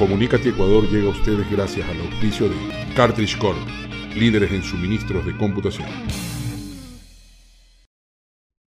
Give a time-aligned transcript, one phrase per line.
[0.00, 2.56] Comunícate Ecuador llega a ustedes gracias al auspicio de
[2.96, 3.58] Cartridge Corp,
[4.16, 5.86] líderes en suministros de computación.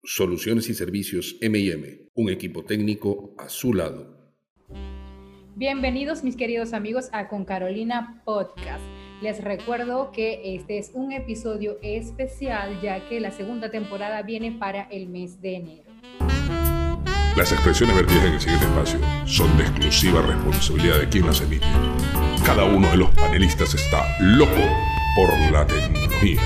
[0.04, 4.36] Soluciones y servicios MM, un equipo técnico a su lado.
[5.56, 8.84] Bienvenidos mis queridos amigos a Con Carolina Podcast.
[9.20, 14.84] Les recuerdo que este es un episodio especial ya que la segunda temporada viene para
[14.92, 15.85] el mes de enero.
[17.36, 21.66] Las expresiones vertidas en el siguiente espacio son de exclusiva responsabilidad de quien las emite.
[22.46, 24.62] Cada uno de los panelistas está loco
[25.14, 26.40] por la tecnología.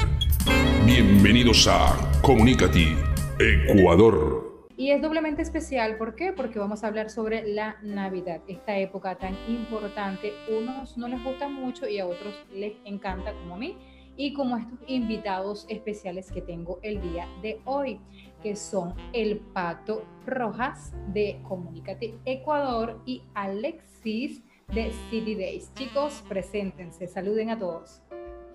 [0.85, 2.97] Bienvenidos a Comunicati
[3.39, 4.67] Ecuador.
[4.77, 6.33] Y es doblemente especial, ¿por qué?
[6.33, 10.33] Porque vamos a hablar sobre la Navidad, esta época tan importante.
[10.49, 13.77] Unos no les gusta mucho y a otros les encanta, como a mí,
[14.17, 18.01] y como estos invitados especiales que tengo el día de hoy
[18.43, 25.73] que son el Pato Rojas de Comunicate Ecuador y Alexis de City Days.
[25.75, 28.03] Chicos, preséntense, saluden a todos.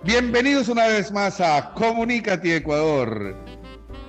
[0.04, 3.36] Bienvenidos una vez más a Comunicate Ecuador.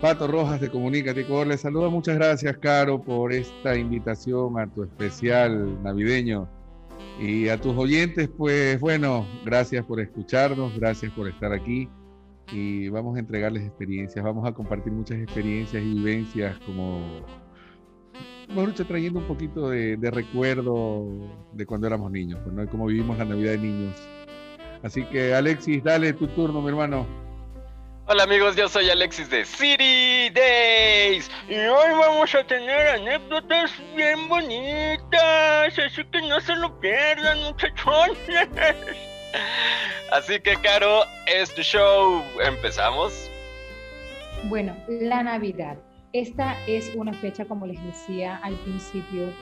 [0.01, 1.89] Pato Rojas de Comunicate Ecuador les saluda.
[1.89, 6.49] Muchas gracias, Caro, por esta invitación a tu especial navideño.
[7.19, 11.89] Y a tus oyentes, pues bueno, gracias por escucharnos, gracias por estar aquí
[12.53, 17.01] y vamos a entregarles experiencias, vamos a compartir muchas experiencias y vivencias como,
[18.49, 21.07] mejor dicho, trayendo un poquito de, recuerdo
[21.53, 22.69] de cuando éramos niños, pues, ¿no?
[22.69, 24.09] cómo vivimos la Navidad de niños.
[24.83, 27.07] Así que Alexis, dale tu turno, mi hermano.
[28.09, 34.29] Hola amigos, yo soy Alexis de City Days y hoy vamos a tener anécdotas bien
[34.29, 38.17] bonitas, así que no se lo pierdan muchachones.
[40.13, 43.31] Así que, Caro, este show, empezamos.
[44.49, 45.77] Bueno, la Navidad.
[46.13, 49.33] Esta es una fecha, como les decía al principio,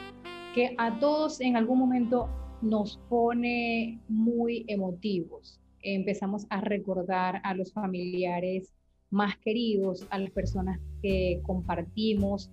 [0.54, 2.28] que a todos en algún momento
[2.62, 5.60] nos pone muy emotivos.
[5.82, 8.72] Empezamos a recordar a los familiares
[9.10, 12.50] más queridos, a las personas que compartimos.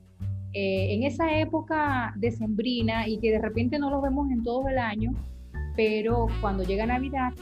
[0.53, 4.77] Eh, en esa época decembrina y que de repente no los vemos en todo el
[4.77, 5.13] año,
[5.75, 7.33] pero cuando llega Navidad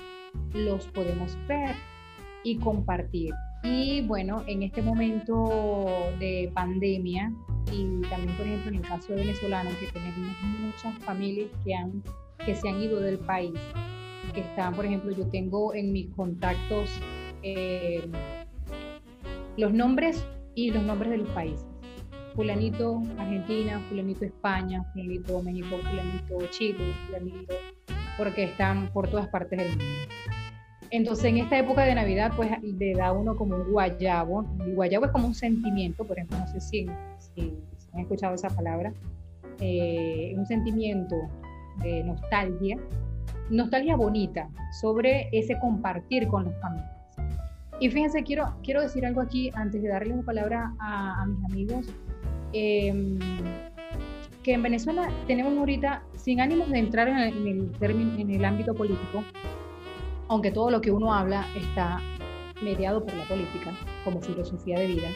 [0.54, 1.76] los podemos ver
[2.44, 3.34] y compartir.
[3.64, 7.32] Y bueno, en este momento de pandemia
[7.72, 12.02] y también, por ejemplo, en el caso de venezolanos, que tenemos muchas familias que, han,
[12.46, 13.54] que se han ido del país,
[14.34, 16.90] que están, por ejemplo, yo tengo en mis contactos
[17.44, 18.08] eh,
[19.58, 20.26] los nombres
[20.56, 21.66] y los nombres de los países.
[22.36, 27.54] Fulanito Argentina, fulanito España, fulanito México, fulanito Chile, fulanito
[28.20, 30.14] porque están por todas partes del mundo.
[30.92, 34.46] Entonces, en esta época de Navidad, pues le da uno como un guayabo.
[34.60, 36.88] El guayabo es como un sentimiento, por ejemplo, no sé si,
[37.18, 37.54] si,
[37.94, 38.92] han escuchado esa palabra,
[39.60, 41.16] eh, un sentimiento
[41.78, 42.78] de nostalgia,
[43.50, 44.50] nostalgia bonita
[44.82, 46.92] sobre ese compartir con las familias.
[47.80, 51.86] Y fíjense, quiero, quiero decir algo aquí antes de darle la palabra a, mis amigos.
[52.52, 53.18] Eh,
[54.44, 59.24] que en Venezuela tenemos ahorita, sin ánimos de entrar en el, en el ámbito político,
[60.28, 62.00] aunque todo lo que uno habla está
[62.62, 63.72] mediado por la política
[64.04, 65.08] como filosofía de vida,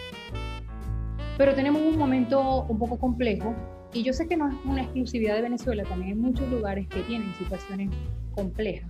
[1.38, 3.56] pero tenemos un momento un poco complejo
[3.94, 7.02] y yo sé que no es una exclusividad de Venezuela, también hay muchos lugares que
[7.02, 7.90] tienen situaciones
[8.36, 8.90] complejas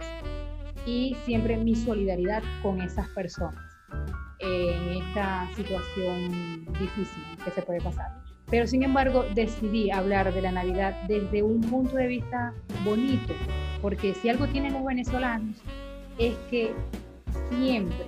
[0.86, 3.62] y siempre mi solidaridad con esas personas
[4.40, 8.33] en esta situación difícil que se puede pasar.
[8.54, 12.54] Pero sin embargo decidí hablar de la Navidad desde un punto de vista
[12.86, 13.34] bonito,
[13.82, 15.58] porque si algo tienen los venezolanos
[16.20, 16.72] es que
[17.50, 18.06] siempre,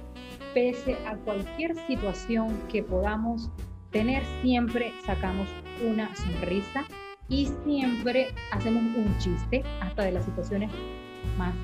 [0.53, 3.50] pese a cualquier situación que podamos
[3.89, 5.50] tener, siempre sacamos
[5.83, 6.85] una sonrisa
[7.27, 10.69] y siempre hacemos un chiste hasta de las situaciones
[11.39, 11.56] más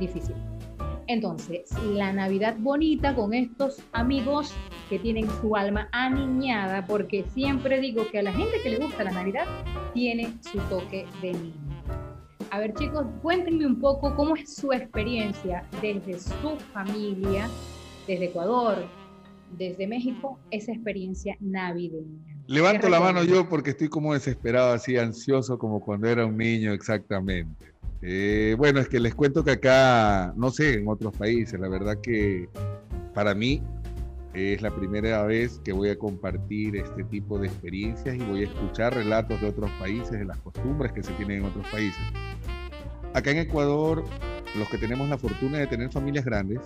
[0.00, 0.53] difíciles.
[1.06, 4.54] Entonces, la Navidad bonita con estos amigos
[4.88, 9.04] que tienen su alma aniñada, porque siempre digo que a la gente que le gusta
[9.04, 9.46] la Navidad
[9.92, 11.54] tiene su toque de niño.
[12.50, 17.48] A ver chicos, cuéntenme un poco cómo es su experiencia desde su familia,
[18.06, 18.86] desde Ecuador,
[19.58, 22.34] desde México, esa experiencia navideña.
[22.46, 26.72] Levanto la mano yo porque estoy como desesperado, así ansioso como cuando era un niño
[26.72, 27.73] exactamente.
[28.06, 31.98] Eh, bueno, es que les cuento que acá, no sé, en otros países, la verdad
[32.02, 32.50] que
[33.14, 33.62] para mí
[34.34, 38.44] es la primera vez que voy a compartir este tipo de experiencias y voy a
[38.44, 42.02] escuchar relatos de otros países, de las costumbres que se tienen en otros países.
[43.14, 44.04] Acá en Ecuador,
[44.58, 46.60] los que tenemos la fortuna de tener familias grandes,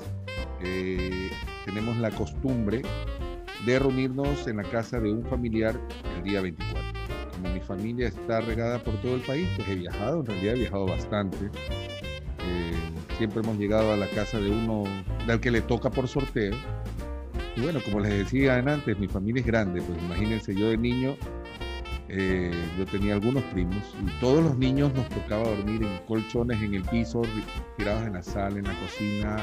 [0.64, 1.30] eh,
[1.64, 2.82] tenemos la costumbre
[3.64, 5.78] de reunirnos en la casa de un familiar
[6.16, 6.87] el día 24.
[7.38, 10.58] Como mi familia está regada por todo el país, pues he viajado, en realidad he
[10.58, 11.46] viajado bastante.
[11.46, 12.72] Eh,
[13.16, 14.84] siempre hemos llegado a la casa de uno,
[15.26, 16.54] del que le toca por sorteo.
[17.56, 21.16] Y bueno, como les decía antes, mi familia es grande, pues imagínense, yo de niño,
[22.08, 26.74] eh, yo tenía algunos primos y todos los niños nos tocaba dormir en colchones en
[26.74, 27.22] el piso,
[27.76, 29.36] tirados en la sala, en la cocina,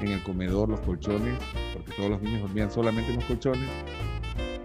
[0.00, 1.38] en el comedor, los colchones,
[1.74, 3.68] porque todos los niños dormían solamente en los colchones.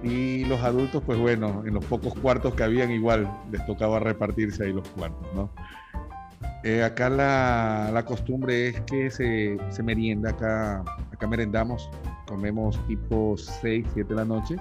[0.04, 4.66] Y los adultos, pues bueno, en los pocos cuartos que habían igual les tocaba repartirse
[4.66, 5.50] ahí los cuartos, ¿no?
[6.66, 11.90] Eh, acá la, la, costumbre es que se, se, merienda, acá, acá merendamos,
[12.26, 14.56] comemos tipo 6, 7 de la noche.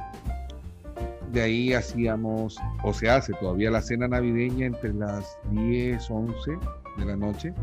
[1.32, 6.50] De ahí hacíamos, o se hace todavía la cena navideña entre las 10, 11
[6.98, 7.54] de la noche.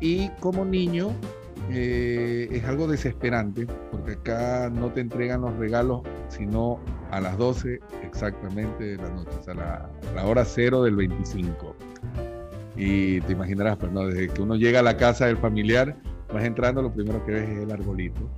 [0.00, 1.10] Y como niño
[1.70, 6.80] eh, es algo desesperante, porque acá no te entregan los regalos sino
[7.10, 11.76] a las 12 exactamente de la noche, o sea, la, la hora cero del 25.
[12.76, 14.06] Y te imaginarás, pues, ¿no?
[14.06, 15.96] desde que uno llega a la casa del familiar,
[16.32, 18.28] vas entrando, lo primero que ves es el arbolito,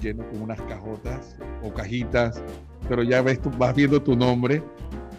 [0.00, 2.42] lleno con unas cajotas o cajitas,
[2.88, 4.62] pero ya ves, tú, vas viendo tu nombre.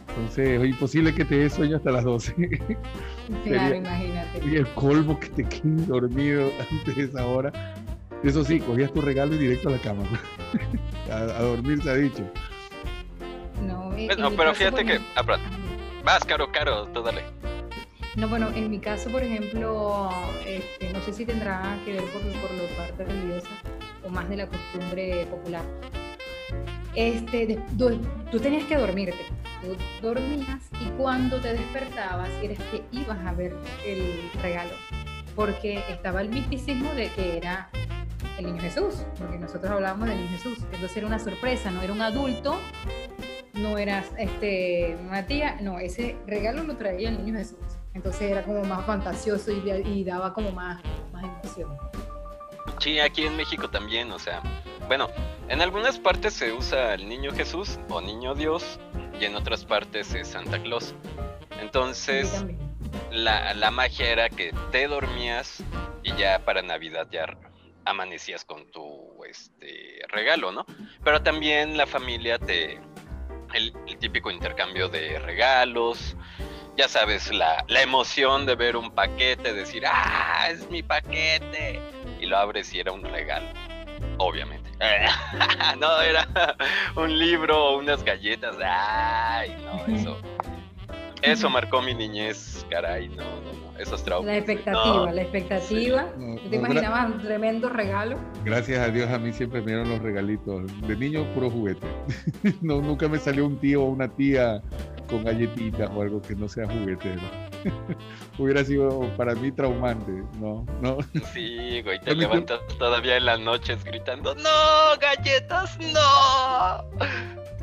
[0.10, 2.36] Entonces, es imposible que te dé sueño hasta las 12.
[3.44, 4.42] Claro, imagínate.
[4.44, 7.51] Y el colmo que te quedes dormido antes de esa hora.
[8.24, 10.04] Eso sí, cogías tu regalo y directo a la cama.
[11.11, 12.23] A, a, dormir se ha dicho.
[13.65, 14.94] No, en, en pero fíjate que.
[14.95, 15.41] ejemplo- Ah, perdón.
[16.03, 17.23] Vas, caro, caro, tú dale.
[18.15, 20.09] No, bueno, en mi caso, por ejemplo,
[20.45, 23.50] este, no sé si tendrá que ver por, por la parte religiosa
[24.03, 25.63] o más de la costumbre popular.
[26.95, 28.00] Este, de- tú,
[28.31, 29.25] tú tenías que dormirte.
[29.62, 33.53] Tú dormías y cuando te despertabas eres que ibas a ver
[33.85, 34.71] el regalo.
[35.35, 37.69] Porque estaba el misticismo de que era
[38.38, 40.57] el niño Jesús, porque nosotros hablábamos del niño Jesús.
[40.71, 42.57] Entonces era una sorpresa, no era un adulto,
[43.54, 47.60] no eras este, una tía, no, ese regalo lo traía el niño Jesús.
[47.94, 50.81] Entonces era como más fantasioso y, y daba como más,
[51.12, 51.77] más emoción.
[52.80, 54.42] Sí, aquí en México también, o sea,
[54.88, 55.10] bueno,
[55.50, 58.80] en algunas partes se usa el niño Jesús o niño Dios
[59.19, 60.94] y en otras partes es Santa Claus.
[61.60, 62.45] Entonces,
[63.12, 65.62] la, la magia era que te dormías
[66.04, 67.25] y ya para Navidad ya
[67.85, 70.65] amanecías con tu este regalo, ¿no?
[71.03, 72.79] Pero también la familia te
[73.53, 76.15] el, el típico intercambio de regalos,
[76.77, 81.79] ya sabes, la, la emoción de ver un paquete, decir, ah, es mi paquete,
[82.19, 83.47] y lo abres y era un regalo,
[84.17, 84.69] obviamente.
[85.79, 86.27] no, era
[86.95, 90.17] un libro o unas galletas, ay, no, eso.
[91.21, 94.27] Eso marcó mi niñez, caray, no, no, no, esos traumas.
[94.27, 96.10] La expectativa, No, la expectativa.
[96.18, 98.18] No, ¿Tú te imaginabas un tremendo regalo?
[98.45, 100.63] Gracias a Dios a mí siempre me dieron los regalitos.
[100.88, 101.86] De niño puro juguete.
[102.62, 104.62] no, nunca me salió un tío o una tía
[105.10, 107.16] con galletitas o algo que no sea juguete.
[107.16, 107.50] ¿no?
[108.38, 110.12] Hubiera sido para mí traumante.
[110.39, 110.98] No, no.
[111.33, 116.86] Sí, güey, te levantas todavía en las noches gritando, no, galletas, No,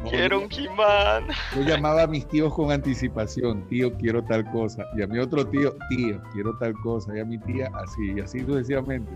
[0.08, 1.28] quiero un He-Man.
[1.54, 4.84] Yo llamaba a mis tíos con anticipación, tío, quiero tal cosa.
[4.96, 7.16] Y a mi otro tío, tío, quiero tal cosa.
[7.16, 9.10] Y a mi tía, así, y así sucesivamente.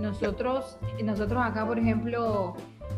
[0.00, 2.54] Nosotros, nosotros acá, por ejemplo,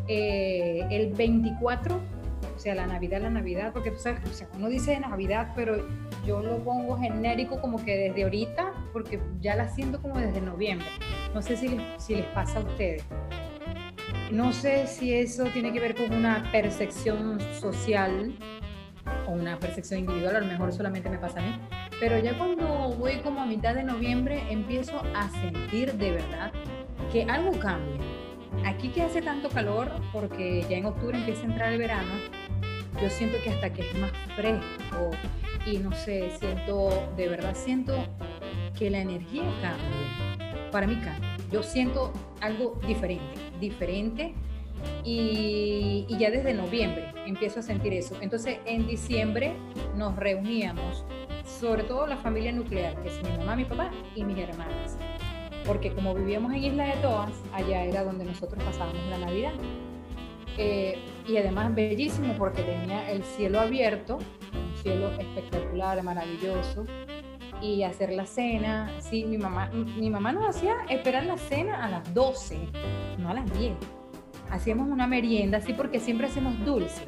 [0.08, 4.68] eh, el 24, o sea, la Navidad, la Navidad, porque tú sabes, o sea, uno
[4.68, 5.84] dice Navidad, pero
[6.24, 10.86] yo lo pongo genérico como que desde ahorita, porque ya la siento como desde noviembre.
[11.34, 13.04] No sé si les, si les pasa a ustedes.
[14.32, 18.34] No sé si eso tiene que ver con una percepción social
[19.26, 21.60] o una percepción individual, a lo mejor solamente me pasa a mí,
[22.00, 26.50] pero ya cuando voy como a mitad de noviembre empiezo a sentir de verdad
[27.12, 28.00] que algo cambia.
[28.64, 32.14] Aquí que hace tanto calor, porque ya en octubre empieza a entrar el verano,
[33.02, 35.10] yo siento que hasta que es más fresco
[35.66, 38.02] y no sé, siento, de verdad siento
[38.78, 40.70] que la energía cambia.
[40.70, 41.36] Para mí cambia.
[41.50, 44.34] Yo siento algo diferente, diferente
[45.02, 48.14] y, y ya desde noviembre empiezo a sentir eso.
[48.20, 49.54] Entonces en diciembre
[49.96, 51.06] nos reuníamos,
[51.46, 54.98] sobre todo la familia nuclear, que es mi mamá, mi papá y mis hermanas
[55.66, 59.52] porque como vivíamos en Isla de Toas, allá era donde nosotros pasábamos la Navidad.
[60.58, 64.18] Eh, y además bellísimo porque tenía el cielo abierto,
[64.52, 66.84] un cielo espectacular, maravilloso,
[67.62, 68.90] y hacer la cena.
[68.98, 72.58] Sí, mi mamá, mi mamá nos hacía esperar la cena a las 12,
[73.18, 73.74] no a las 10.
[74.50, 77.06] Hacíamos una merienda, así porque siempre hacemos dulces.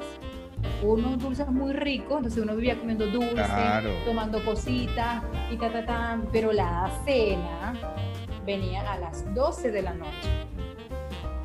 [0.82, 3.90] Unos dulces muy ricos, entonces uno vivía comiendo dulces, Claro.
[4.06, 7.74] tomando cositas y ta, ta, ta, pero la cena
[8.46, 10.28] venía a las 12 de la noche.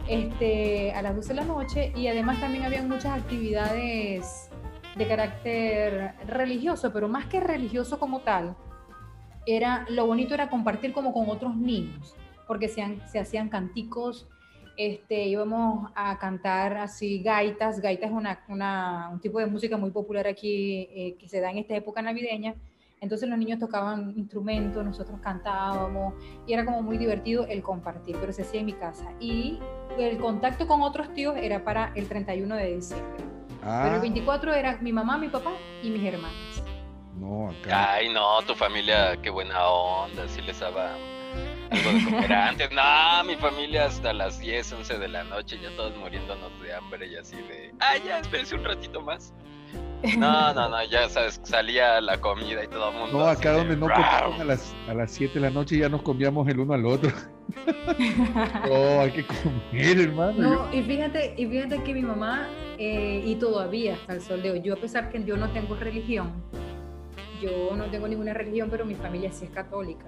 [0.08, 4.50] Este, a las 12 de la noche y además también había muchas actividades
[4.96, 8.56] de carácter religioso, pero más que religioso como tal,
[9.56, 12.16] era lo bonito era compartir como con otros niños,
[12.48, 14.28] porque se, se hacían canticos,
[14.78, 18.16] este, íbamos a cantar así gaitas, gaitas es
[18.48, 22.02] una, un tipo de música muy popular aquí eh, que se da en esta época
[22.02, 22.56] navideña,
[23.02, 26.14] entonces los niños tocaban instrumentos, nosotros cantábamos
[26.46, 29.12] y era como muy divertido el compartir, pero se hacía en mi casa.
[29.20, 29.60] Y
[29.98, 33.24] el contacto con otros tíos era para el 31 de diciembre.
[33.62, 34.60] Pero el 24 ah.
[34.60, 35.52] era mi mamá, mi papá
[35.84, 36.59] y mis hermanas.
[37.20, 37.94] No, acá.
[37.94, 40.96] Ay, no, tu familia, qué buena onda, si les daba
[41.70, 42.70] algo de comer antes.
[42.72, 47.08] No, mi familia hasta las 10, 11 de la noche, ya todos muriéndonos de hambre
[47.08, 49.34] y así de, ay, ya, espérense un ratito más.
[50.18, 53.18] No, no, no, ya sabes, salía la comida y todo el mundo.
[53.18, 56.02] No, acá donde no comíamos a las, a las 7 de la noche ya nos
[56.02, 57.12] comíamos el uno al otro.
[58.68, 60.38] no, hay que comer, hermano.
[60.38, 62.48] No, y fíjate, y fíjate que mi mamá,
[62.78, 65.76] eh, y todavía hasta el sol de hoy, yo a pesar que yo no tengo
[65.76, 66.32] religión,
[67.42, 70.06] yo no tengo ninguna religión, pero mi familia sí es católica.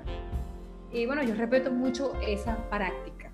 [0.91, 3.31] Y bueno, yo respeto mucho esa práctica,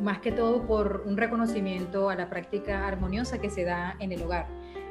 [0.00, 4.22] más que todo por un reconocimiento a la práctica armoniosa que se da en el
[4.22, 4.46] hogar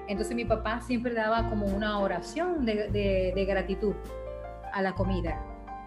[0.08, 3.94] entonces mi papá siempre daba como una oración de, gratitud
[4.72, 5.42] a la comida.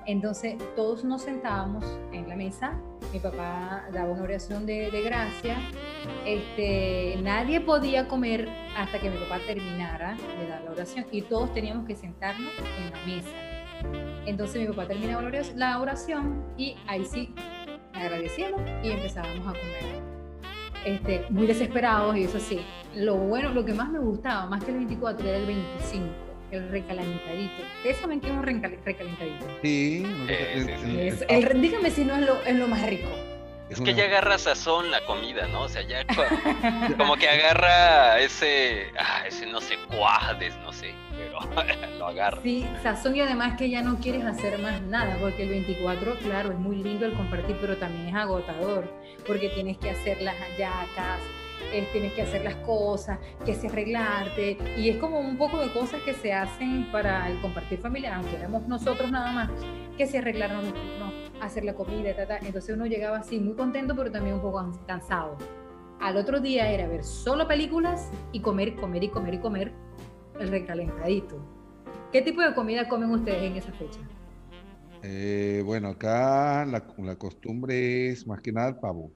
[0.07, 2.79] Entonces todos nos sentábamos en la mesa,
[3.13, 5.57] mi papá daba una oración de, gracia,
[6.25, 11.53] este, nadie podía comer hasta que mi papá terminara de dar la oración y todos
[11.53, 13.47] teníamos que sentarnos en la mesa.
[14.27, 17.35] Entonces mi papá terminaba la oración y ahí sí
[17.93, 20.07] agradecíamos y empezábamos a comer.
[20.85, 22.61] Este, muy desesperados y eso sí.
[22.95, 26.69] Lo bueno, lo que más me gustaba, más que el 24, era el 25, el
[26.71, 27.63] recalentadito.
[27.79, 29.47] ¿Ustedes saben qué es un recalentadito?
[29.63, 30.05] Sí,
[31.29, 33.09] el, dígame si no es lo, es lo más rico.
[33.69, 35.63] Es que ya agarra sazón la comida, ¿no?
[35.63, 36.07] O sea, ya
[36.97, 41.41] como que agarra ese, ah, ese no sé, cuades, no sé, pero
[41.99, 42.41] lo agarra.
[42.43, 46.53] Sí, sazón y además que ya no quieres hacer más nada, porque el 24, claro,
[46.53, 48.89] es muy lindo el compartir, pero también es agotador,
[49.27, 51.21] porque tienes que hacer las hallacas,
[51.73, 55.73] eh, tienes que hacer las cosas, que se arreglarte, y es como un poco de
[55.73, 59.51] cosas que se hacen para el compartir familiar, aunque éramos nosotros nada más,
[59.97, 60.65] que se arreglaron,
[60.99, 62.11] no, hacer la comida,
[62.43, 65.37] entonces uno llegaba así muy contento, pero también un poco cansado.
[66.01, 69.73] Al otro día era ver solo películas y comer, comer y comer y comer
[70.39, 71.39] el recalentadito.
[72.13, 74.01] ¿Qué tipo de comida comen ustedes en esa fecha?
[75.03, 79.11] Eh, bueno, acá la, la, costumbre es más que nada pavo.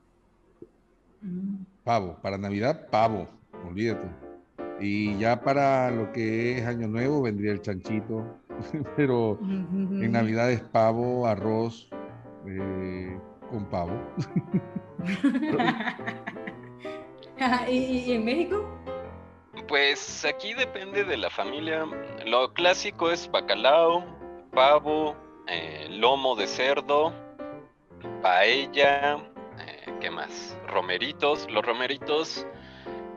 [1.23, 1.65] Mm.
[1.85, 3.29] Pavo, para Navidad, pavo,
[3.67, 4.09] olvídate.
[4.81, 8.25] Y ya para lo que es Año Nuevo vendría el chanchito,
[8.97, 11.89] pero en Navidad es pavo, arroz
[12.47, 13.19] eh,
[13.51, 13.93] con pavo.
[17.69, 18.65] ¿Y, en México?
[19.69, 21.87] Pues aquí depende de la familia.
[22.27, 24.05] Lo clásico es bacalao,
[24.53, 27.13] pavo, eh, lomo de cerdo,
[28.23, 29.19] paella,
[30.01, 30.57] ¿qué más?
[30.67, 31.47] Romeritos.
[31.51, 32.47] Los romeritos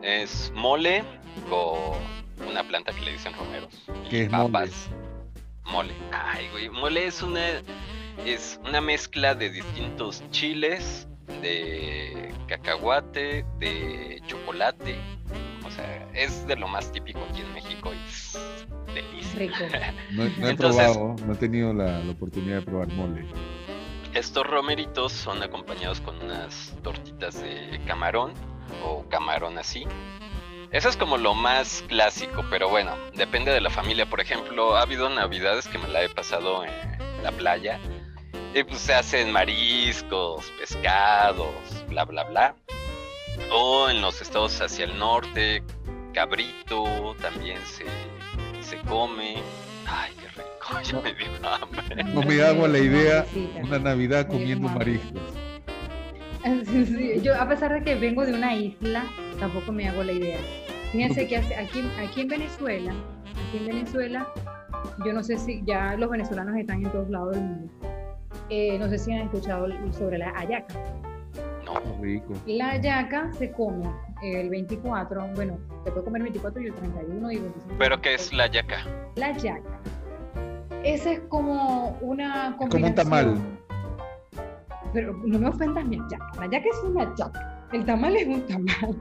[0.02, 1.04] es mole
[1.50, 3.74] con una planta que le dicen romeros.
[4.10, 4.90] ¿Qué es papas.
[5.66, 5.94] Mole?
[5.94, 6.10] mole.
[6.12, 6.70] Ay, güey.
[6.70, 7.62] Mole es una,
[8.26, 11.08] es una mezcla de distintos chiles,
[11.42, 14.98] de cacahuate, de chocolate.
[15.66, 19.64] O sea, es de lo más típico aquí en México y delicioso.
[20.12, 23.26] No, he probado, no he tenido la, la oportunidad de probar mole.
[24.14, 28.34] Estos romeritos son acompañados con unas tortitas de camarón
[28.86, 29.86] o camarón así.
[30.72, 34.06] Eso es como lo más clásico, pero bueno, depende de la familia.
[34.08, 37.80] Por ejemplo, ha habido navidades que me la he pasado en la playa
[38.54, 41.56] y pues se hacen mariscos, pescados,
[41.90, 42.56] bla, bla, bla.
[43.52, 45.64] O en los estados hacia el norte,
[46.14, 47.86] cabrito también se,
[48.62, 49.42] se come.
[49.88, 50.53] Ay, qué rico,
[50.84, 52.04] ya me dio hambre.
[52.14, 53.26] No me hago la idea
[53.62, 55.22] una Navidad comiendo mariscos.
[57.22, 59.06] yo a pesar de que vengo de una isla,
[59.40, 60.40] tampoco me hago la idea.
[60.92, 62.94] Fíjense que aquí, aquí en Venezuela,
[63.48, 64.28] aquí en Venezuela,
[65.06, 67.74] yo no sé si ya los venezolanos están en todos lados del mundo.
[68.50, 70.76] Eh, no sé si han escuchado sobre la ayaca.
[71.66, 72.34] No, rico.
[72.46, 73.90] La ayaca se come
[74.22, 77.76] el 24, bueno, se puede comer el 24 y el 31 y el 25.
[77.80, 78.86] ¿Pero qué es la ayaca?
[79.16, 79.80] La ayaca.
[80.84, 82.70] Ese es como una combinación.
[82.70, 83.38] Como un tamal.
[84.94, 86.32] Pero no me ofendas mi ayaca.
[86.38, 87.68] La ayaca es una ayaca.
[87.72, 88.96] El tamal es un tamal.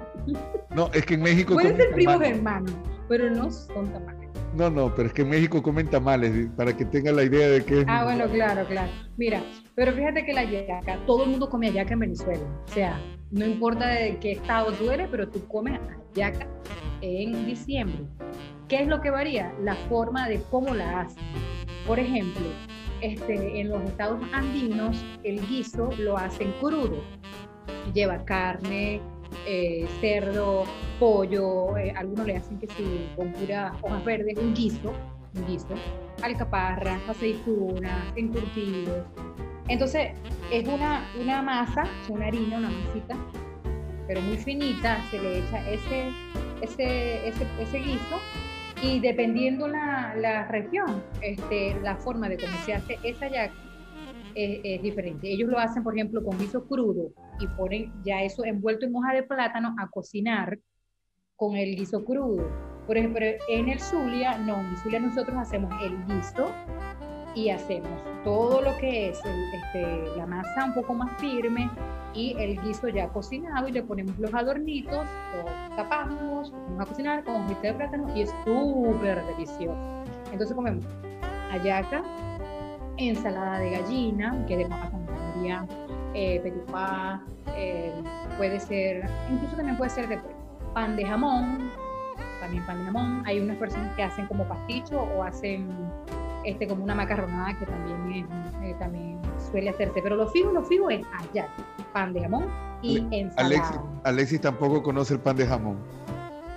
[0.71, 1.55] No, es que en México.
[1.55, 2.73] Pueden ser primos hermanos,
[3.09, 4.31] pero no son tamales.
[4.55, 7.65] No, no, pero es que en México comen tamales, para que tengan la idea de
[7.65, 7.87] que...
[7.89, 8.91] Ah, bueno, claro, claro.
[9.17, 9.43] Mira,
[9.75, 12.43] pero fíjate que la yaca, todo el mundo come yaca en Venezuela.
[12.67, 15.81] O sea, no importa de qué estado tú eres, pero tú comes
[16.15, 16.47] yaca
[17.01, 18.05] en diciembre.
[18.69, 19.52] ¿Qué es lo que varía?
[19.62, 21.23] La forma de cómo la hacen.
[21.87, 22.47] Por ejemplo,
[23.00, 27.02] este, en los estados andinos el guiso lo hacen crudo.
[27.92, 29.00] Lleva carne,
[29.47, 30.64] eh, cerdo,
[30.99, 34.92] pollo, eh, algunos le hacen que sí, con pura hojas verdes, un guiso,
[35.35, 35.75] un guiso,
[36.23, 39.04] alcaparras, aceitunas, encurtidos.
[39.69, 40.12] Entonces,
[40.52, 43.16] es una, una masa, una harina, una masita,
[44.07, 46.09] pero muy finita, se le echa ese,
[46.62, 48.19] ese, ese, ese guiso
[48.83, 53.55] y dependiendo la, la región, este, la forma de cómo se hace esa yaca
[54.35, 55.31] es, diferente.
[55.31, 59.15] Ellos lo hacen, por ejemplo, con guiso crudo y ponen ya eso envuelto en hoja
[59.15, 60.59] de plátano a cocinar
[61.37, 62.49] con el guiso crudo.
[62.87, 66.53] Por ejemplo, en el Zulia, no, en el Zulia nosotros hacemos el guiso
[67.35, 67.91] y hacemos
[68.25, 69.21] todo lo que es
[69.55, 71.71] este, la masa un poco más firme
[72.15, 77.25] y el guiso ya cocinado y le ponemos los adornitos, lo tapamos, vamos a cocinar
[77.25, 80.05] con hojita de plátano y es súper delicioso.
[80.31, 80.85] Entonces comemos
[81.51, 82.03] ayaca,
[82.99, 84.91] ensalada de gallina, que de papa
[86.15, 87.23] eh, petupá,
[87.57, 87.93] eh,
[88.37, 90.21] puede ser, incluso también puede ser de
[90.75, 91.71] pan de jamón,
[92.41, 93.23] también pan de jamón.
[93.27, 95.69] Hay unas personas que hacen como pasticho o hacen
[96.45, 98.29] este, como una macarronada que también,
[98.63, 99.21] eh, también
[99.51, 100.01] suele hacerse.
[100.03, 101.49] Pero lo fijo, lo fijo es allá,
[101.93, 102.47] pan de jamón
[102.83, 103.47] y ensalada.
[103.47, 105.79] Alexis, Alexis tampoco conoce el pan de jamón.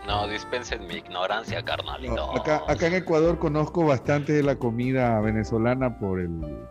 [0.08, 2.38] No, dispensen mi ignorancia, carnalito.
[2.38, 6.68] acá, acá en Ecuador conozco bastante de la comida venezolana por el,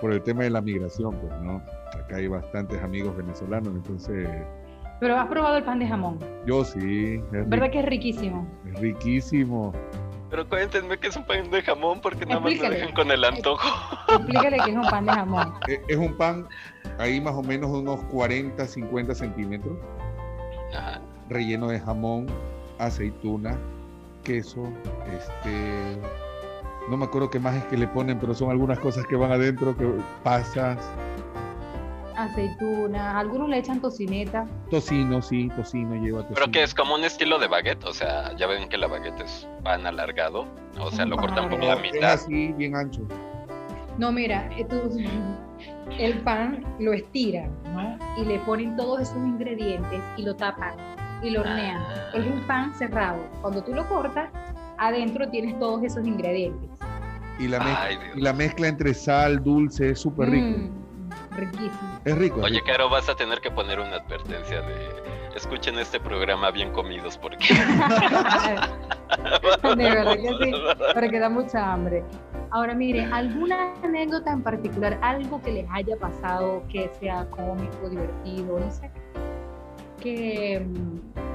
[0.00, 1.62] por el tema de la migración, pues, ¿no?
[1.98, 4.28] Acá hay bastantes amigos venezolanos, entonces...
[5.00, 6.18] Pero has probado el pan de jamón.
[6.46, 7.20] Yo sí.
[7.32, 8.46] Es ¿Verdad que es riquísimo?
[8.66, 9.72] Es riquísimo.
[10.30, 13.24] Pero cuéntenme que es un pan de jamón porque nada más me dejan con el
[13.24, 13.68] antojo.
[14.08, 15.54] Explícale que es un pan de jamón.
[15.88, 16.48] Es un pan
[16.98, 19.76] ahí más o menos unos 40, 50 centímetros.
[20.76, 21.00] Ajá.
[21.28, 22.26] Relleno de jamón,
[22.78, 23.56] aceituna,
[24.24, 24.68] queso,
[25.12, 25.98] este,
[26.88, 29.32] no me acuerdo qué más es que le ponen, pero son algunas cosas que van
[29.32, 29.88] adentro, que
[30.22, 30.78] pasas.
[32.24, 34.46] Aceitunas, algunos le echan tocineta.
[34.70, 36.34] Tocino, sí, tocino lleva tocino.
[36.34, 39.20] Pero que es como un estilo de baguette, o sea, ya ven que la baguette
[39.20, 40.46] es pan alargado,
[40.78, 42.14] o sea, lo cortan por la mitad.
[42.14, 43.02] Es así, bien ancho.
[43.98, 44.66] No, mira, eh,
[45.98, 47.98] el pan lo estiran, ¿no?
[48.20, 50.74] Y le ponen todos esos ingredientes y lo tapan
[51.22, 51.82] y lo hornean.
[51.82, 52.10] Ah.
[52.14, 53.22] Es un pan cerrado.
[53.40, 54.30] Cuando tú lo cortas,
[54.78, 56.70] adentro tienes todos esos ingredientes.
[57.38, 60.58] Y la, mezcla, y la mezcla entre sal, dulce, es súper rico.
[60.58, 60.83] Mm,
[61.36, 62.00] riquísimo.
[62.04, 62.40] Es rico.
[62.40, 67.18] Oye, Caro, vas a tener que poner una advertencia de escuchen este programa bien comidos
[67.18, 67.54] porque...
[69.76, 70.52] de verdad que sí,
[70.94, 72.04] porque da mucha hambre.
[72.50, 78.60] Ahora mire, ¿alguna anécdota en particular, algo que les haya pasado que sea cómico, divertido,
[78.60, 78.90] no sé,
[80.00, 80.64] que,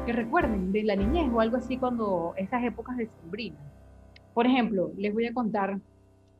[0.05, 3.57] que, recuerden de la niñez o algo así cuando esas épocas de sombrina.
[4.33, 5.77] Por ejemplo, les voy a contar,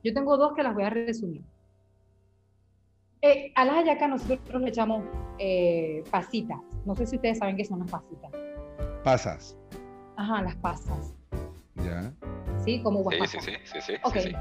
[0.03, 1.41] yo tengo dos que las voy a resumir.
[3.21, 5.03] Eh, a las hallacas nosotros le echamos
[5.37, 6.59] eh, pasitas.
[6.85, 8.31] No sé si ustedes saben qué son las pasitas.
[9.03, 9.57] Pasas.
[10.15, 11.13] Ajá, las pasas.
[11.75, 12.13] Ya.
[12.63, 13.29] Sí, como guapas.
[13.29, 14.31] Sí, sí, sí, sí, sí,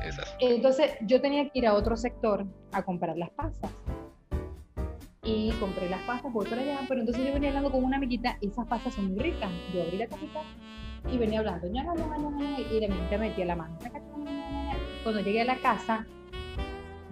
[0.41, 3.71] Entonces yo tenía que ir a otro sector a comprar las pasas
[5.23, 8.39] y compré las pastas, voy para allá, pero entonces yo venía hablando con una amiguita,
[8.41, 9.51] y esas pastas son muy ricas.
[9.75, 10.41] Yo abrí la cajita
[11.13, 13.79] y venía hablando, y de repente metía la mano.
[15.03, 16.07] Cuando llegué a la casa,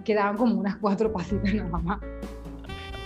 [0.07, 1.99] quedaban como unas cuatro pasitas nada más.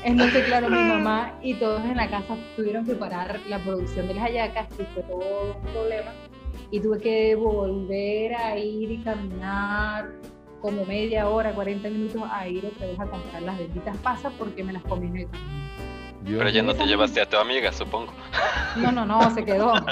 [0.03, 4.13] Entonces, claro, mi mamá y todos en la casa tuvieron que parar la producción de
[4.13, 6.11] las hallacas y fue todo un problema.
[6.69, 10.11] Y tuve que volver a ir y caminar
[10.61, 14.63] como media hora, 40 minutos a ir otra vez a comprar las benditas pasas porque
[14.63, 15.61] me las comí en el camino.
[16.23, 18.13] Pero ya no te llevaste a tu amiga, supongo.
[18.77, 19.73] No, no, no, se quedó.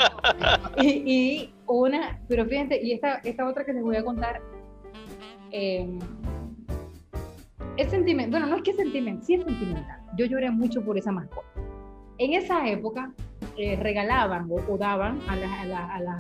[0.82, 4.42] Y, una, pero fíjense, y esta, esta otra que les voy a contar,
[5.52, 5.88] eh,
[7.80, 10.02] es sentimental, bueno, no es que es sentimental, sí es sentimental.
[10.18, 11.48] Yo lloré mucho por esa mascota.
[12.18, 13.14] En esa época
[13.58, 16.18] eh, regalaban o, daban a las, a, la,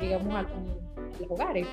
[0.00, 1.66] digamos, a los hogares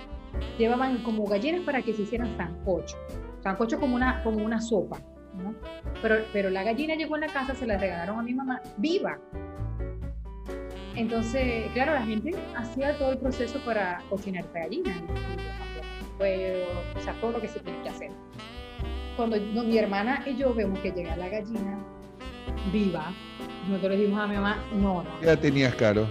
[0.58, 2.96] llevaban como gallinas para que se hicieran sancocho.
[3.42, 5.00] Sancocho como una, como una sopa,
[5.34, 5.56] ¿no?
[6.02, 9.20] Pero, pero la gallina llegó en la casa, se la regalaron a mi mamá viva.
[10.96, 15.02] Entonces, claro, la gente hacía todo el proceso para cocinar esta gallina.
[16.20, 18.12] o sea, todo lo que se tiene que hacer.
[19.18, 21.80] Cuando mi hermana y yo vemos que llega la gallina
[22.72, 23.12] viva,
[23.68, 25.22] nosotros le dijimos a mi mamá, no, no.
[25.22, 26.08] Ya tenías caro.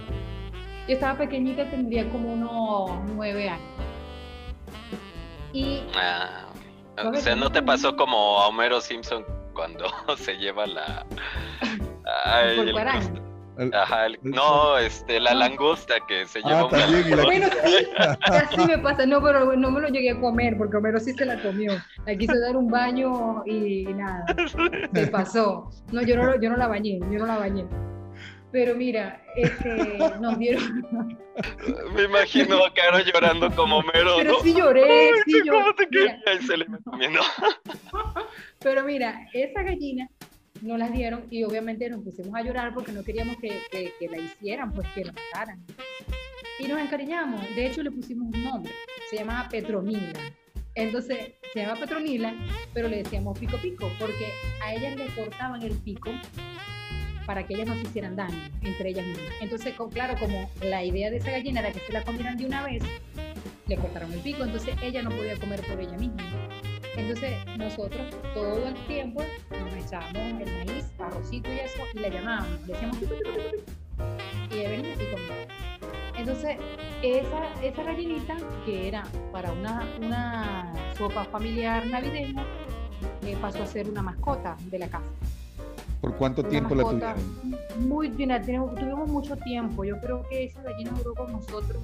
[0.87, 3.65] Yo estaba pequeñita, tendría como unos nueve años.
[5.53, 6.47] Y Ah,
[6.97, 9.85] A o sea, ¿cómo ¿no te pasó como a Homero Simpson cuando
[10.17, 11.05] se lleva la...
[12.25, 12.73] Ay, el
[13.57, 15.39] El- Ajá, el- el- no, este, la No.
[15.39, 16.77] langosta que se Ah, una...
[16.79, 17.17] también.
[17.17, 17.23] La...
[17.23, 17.87] Bueno, sí,
[18.27, 19.05] casi me pasa.
[19.05, 21.73] No, pero no me lo llegué a comer porque Homero sí se la comió.
[22.05, 24.25] Le quiso dar un baño y nada,
[24.93, 25.69] se pasó.
[25.91, 27.65] No, yo no, yo no la bañé, yo no la bañé.
[28.51, 30.87] Pero mira, este, nos dieron.
[31.93, 34.39] Me imagino a Caro llorando como Homero, Pero ¿no?
[34.39, 35.59] sí lloré, sí lloré.
[35.59, 35.87] ¿Cómo te
[36.97, 37.21] Mira.
[38.59, 40.09] Pero mira, esa gallina
[40.61, 44.17] nos las dieron y obviamente nos pusimos a llorar porque no queríamos que, que- la
[44.17, 45.63] hicieran, pues que la mataran.
[46.59, 47.41] Y nos encariñamos.
[47.55, 48.71] De hecho, le pusimos un nombre.
[49.09, 50.13] Se llamaba Petronila.
[50.75, 52.33] Entonces, se llama Petronila,
[52.73, 54.25] pero le decíamos pico pico porque
[54.63, 56.11] a ellas le cortaban el pico
[57.25, 59.33] para que ellas no se hicieran daño entre ellas mismas.
[59.41, 62.63] Entonces, claro, como la idea de esa gallina era que se la comieran de una
[62.63, 62.83] vez,
[63.67, 66.23] le cortaron el pico, entonces ella no podía comer por ella misma.
[66.97, 68.01] Entonces nosotros
[68.33, 72.97] todo el tiempo nos echábamos el maíz, arrocito y eso, y la llamábamos, le decíamos
[74.51, 75.47] y ella venía y comía.
[76.17, 76.57] Entonces,
[77.03, 82.43] esa, esa gallinita, que era para una, una sopa familiar navideña,
[83.23, 85.05] eh, pasó a ser una mascota de la casa.
[86.01, 87.87] ¿Por cuánto Una tiempo la tuvieron?
[87.87, 89.83] Muy, tenemos- tuvimos mucho tiempo.
[89.83, 91.77] Yo creo que esa gallina duró con nosotros.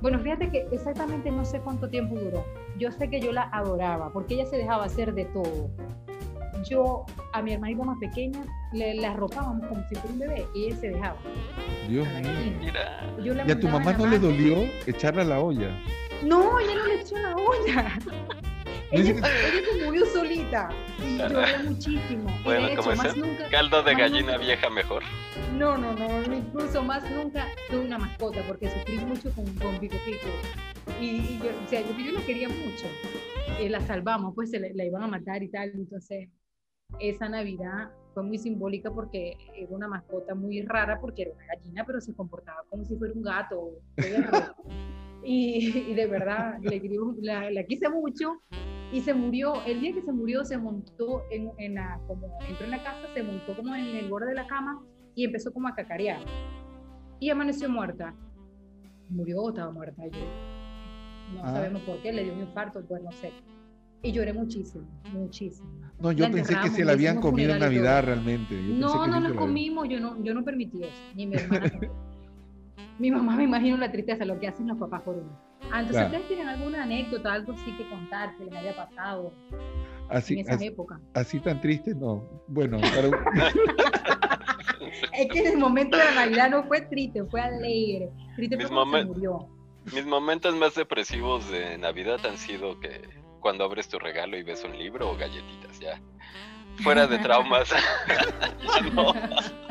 [0.00, 2.44] Bueno, fíjate que exactamente no sé cuánto tiempo duró.
[2.78, 5.70] Yo sé que yo la adoraba porque ella se dejaba hacer de todo.
[6.68, 8.40] Yo a mi hermanita más pequeña
[8.72, 11.16] le la arropábamos como si fuera un bebé y ella se dejaba.
[11.88, 12.32] Dios a mío.
[12.32, 12.58] gallina.
[12.60, 13.16] Mira.
[13.22, 14.56] Yo la ¿Y a tu mamá no le dolió
[14.86, 15.70] echarla a la olla?
[16.22, 17.98] No, ella no le echó la olla.
[18.90, 20.68] Ella, se murió solita
[21.04, 22.30] y lloré muchísimo.
[22.40, 25.02] Y Bueno, de como hecho, más nunca, Caldo de gallina nunca- vieja mejor.
[25.56, 29.96] No, no, no, incluso más nunca tuve una mascota porque sufrí mucho con, con Pico
[30.04, 30.26] Pico.
[31.00, 32.86] Y, y yo, o sea, yo, yo la quería mucho.
[33.58, 35.70] Eh, la salvamos, pues se la, la iban a matar y tal.
[35.74, 36.28] Entonces,
[37.00, 41.84] esa Navidad fue muy simbólica porque era una mascota muy rara porque era una gallina,
[41.84, 43.70] pero se comportaba como si fuera un gato.
[45.24, 46.82] y, y de verdad, le
[47.22, 48.40] la, la quise mucho
[48.94, 49.54] y se murió.
[49.66, 53.06] El día que se murió, se montó en, en la, como entró en la casa,
[53.12, 54.80] se montó como en el borde de la cama
[55.14, 56.20] y empezó como a cacarear.
[57.20, 58.14] Y amaneció muerta.
[59.08, 60.02] Murió o estaba muerta.
[60.06, 60.20] Yo,
[61.34, 61.52] no Ah.
[61.52, 63.32] sabemos por qué, le dio un infarto, pues no sé.
[64.02, 65.70] Y lloré muchísimo, muchísimo.
[65.98, 68.14] No, yo pensé que se la habían comido en Navidad todo.
[68.14, 68.54] realmente.
[68.54, 71.72] Yo No, no se la- comimos, yo no, yo no permití eso, ni mi hermana.
[72.98, 75.36] Mi mamá me imagino la tristeza, lo que hacen los papás por uno.
[75.72, 76.06] Ah, entonces Claro.
[76.06, 79.32] ustedes tienen alguna anécdota, algo así que contar que les haya pasado
[80.08, 81.00] Así, en esas así, épocas.
[81.14, 82.28] así tan triste, no.
[82.48, 83.08] Bueno, para
[85.12, 88.10] Es que en el momento de la Navidad no fue triste, fue alegre.
[88.36, 89.48] Triste Mis momen- murió.
[89.92, 93.02] Mis momentos más depresivos de Navidad han sido que
[93.40, 96.00] cuando abres tu regalo y ves un libro o galletitas, ya.
[96.82, 97.68] Fuera de traumas.
[97.70, 99.12] Ya no.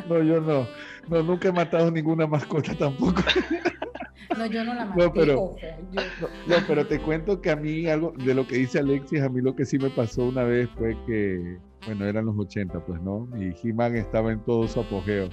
[0.07, 0.67] no, yo no.
[1.09, 3.21] No, nunca he matado ninguna mascota tampoco.
[4.37, 5.57] No, yo no la maté, pero- ojo,
[5.91, 6.01] yo-
[6.47, 9.29] No, no, pero te cuento que a mí algo de lo que dice Alexis, a
[9.29, 13.01] mí lo que sí me pasó una vez fue que, bueno, eran los 80, pues,
[13.01, 13.27] ¿no?
[13.37, 15.29] Y He-Man estaba en todo su apogeo.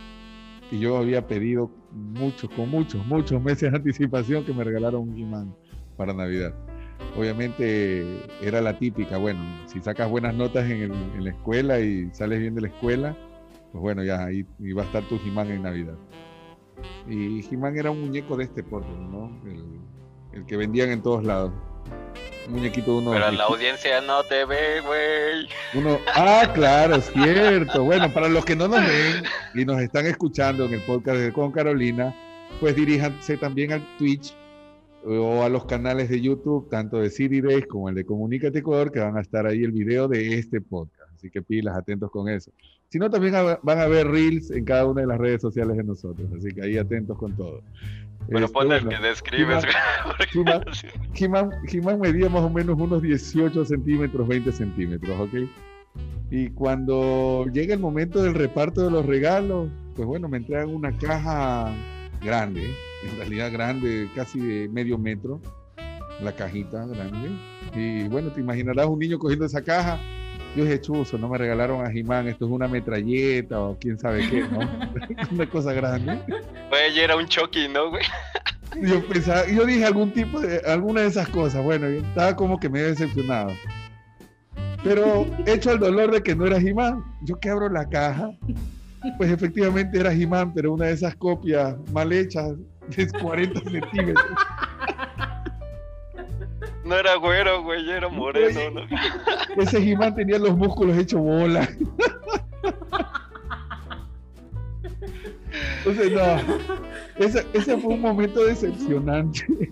[0.73, 5.19] Y yo había pedido muchos, con muchos, muchos meses de anticipación que me regalaron un
[5.19, 5.55] He-Man
[5.97, 6.55] para Navidad.
[7.17, 8.05] Obviamente
[8.41, 12.39] era la típica, bueno, si sacas buenas notas en, el- en la escuela y sales
[12.41, 13.17] bien de la escuela,
[13.73, 15.95] pues bueno, ya ahí iba a estar tu He-Man en Navidad.
[17.09, 19.41] Y He-Man era un muñeco de este porte, ¿no?
[19.45, 19.81] El,
[20.33, 21.53] el que vendían en todos lados.
[22.47, 23.13] Un muñequito de uno.
[23.13, 25.49] Pero la audiencia no te ve, güey.
[25.75, 27.85] uno ah, claro, cierto.
[27.85, 31.33] Bueno, para los que no nos ven y nos están escuchando en el podcast de
[31.33, 32.15] Con Carolina,
[32.61, 34.35] pues diríjanse también al Twitch
[35.05, 38.93] o a los canales de YouTube, tanto de City Days como el de Comunícate Ecuador,
[38.93, 41.00] que van a estar ahí el video de este podcast.
[41.21, 42.51] Así que pilas, atentos con eso.
[42.89, 45.85] Si no, también van a ver Reels en cada una de las redes sociales de
[45.85, 46.27] nosotros.
[46.35, 47.61] Así que ahí atentos con todo.
[48.27, 49.65] Pero Este, pon el bueno, que describes,
[51.73, 55.35] He-Man medía más o menos unos 18 centímetros, 20 centímetros, ¿ok?
[56.31, 60.97] Y cuando llega el momento del reparto de los regalos, pues bueno, me entregan una
[60.97, 61.75] caja
[62.23, 65.39] grande, en realidad grande, casi de medio metro,
[66.23, 67.31] la cajita grande.
[67.75, 70.01] Y bueno, te imaginarás un niño cogiendo esa caja.
[70.57, 74.29] Yo dije, chuzo, no me regalaron a He-Man, esto es una metralleta o quién sabe
[74.29, 74.61] qué, ¿no?
[75.31, 76.21] una cosa grande.
[76.69, 78.03] Güey, era un Chucky, ¿no, güey?
[78.83, 81.63] Yo pensaba, yo dije algún tipo de, alguna de esas cosas.
[81.63, 83.53] Bueno, yo estaba como que medio decepcionado.
[84.83, 88.31] Pero hecho el dolor de que no era He-Man, yo que abro la caja
[89.17, 92.53] Pues efectivamente era Jimán, pero una de esas copias mal hechas
[92.97, 94.27] de 40 centímetros.
[96.91, 99.63] No era güero, güey, era moreno, ¿no?
[99.63, 101.69] Ese Jimán tenía los músculos hechos bola.
[105.79, 106.21] Entonces, no,
[107.17, 109.71] ese, ese fue un momento decepcionante.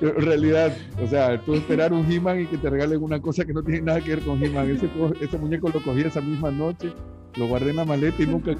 [0.00, 3.44] Pero en realidad, o sea, tú esperar un He-Man y que te regalen una cosa
[3.44, 4.68] que no tiene nada que ver con He-Man.
[4.68, 6.92] Ese, ese muñeco lo cogí esa misma noche,
[7.36, 8.56] lo guardé en la maleta y nunca,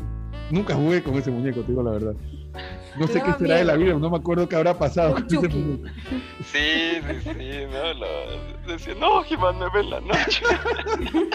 [0.53, 2.15] nunca jugué con ese muñeco, te digo la verdad.
[2.99, 5.49] No sé qué será de la vida, no me acuerdo qué habrá pasado con ese
[5.49, 5.89] muñeco.
[6.45, 8.73] Sí, sí, sí, no, lo...
[8.73, 10.43] decía, no, Jimán, me ve en la noche.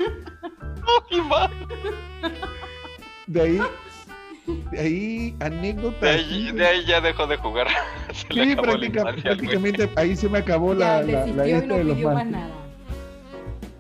[0.60, 1.52] no, Jimán.
[3.28, 3.62] De ahí,
[4.72, 6.06] de ahí, anécdota.
[6.06, 7.68] De ahí, de ahí ya dejó de jugar.
[8.14, 11.68] Se Sí, la práctica- prácticamente ahí se me acabó la, ya la, la y esta
[11.68, 12.50] no de los más nada.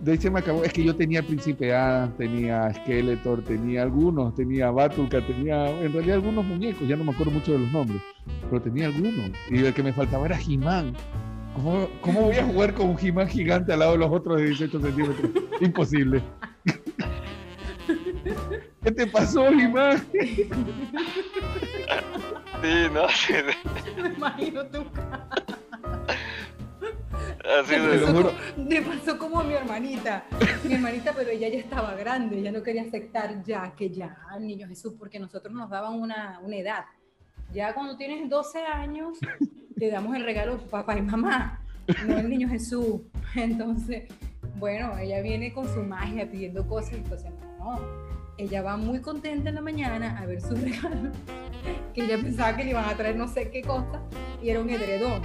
[0.06, 0.64] De ahí se me acabó.
[0.64, 6.18] Es que yo tenía Príncipe Adam, tenía Skeletor, tenía algunos, tenía Batulka, tenía en realidad
[6.18, 8.00] algunos muñecos, ya no me acuerdo mucho de los nombres,
[8.48, 9.32] pero tenía algunos.
[9.50, 10.96] Y el que me faltaba era He-Man.
[11.56, 14.46] ¿Cómo, ¿Cómo voy a jugar con un He-Man gigante al lado de los otros de
[14.46, 15.32] 18 centímetros?
[15.60, 16.22] Imposible.
[18.84, 20.06] ¿Qué te pasó, He-Man?
[20.12, 20.48] Sí,
[22.94, 23.56] no, de...
[24.04, 25.28] Me imagino tu cara.
[27.60, 28.00] Así lo de...
[28.00, 28.32] pasó, juro.
[28.56, 30.26] como, me pasó como a mi hermanita.
[30.64, 34.68] Mi hermanita, pero ella ya estaba grande, ya no quería aceptar ya que ya, niño
[34.68, 36.86] Jesús, porque nosotros nos daban una, una edad.
[37.54, 39.18] Ya cuando tienes 12 años,
[39.78, 41.62] te damos el regalo papá y mamá,
[42.06, 43.02] no el niño Jesús.
[43.36, 44.04] Entonces,
[44.58, 47.80] bueno, ella viene con su magia pidiendo cosas, entonces no.
[48.38, 51.12] Ella va muy contenta en la mañana a ver su regalo,
[51.96, 54.02] que ella pensaba que le iban a traer no sé qué cosa,
[54.44, 55.22] y era un edredón.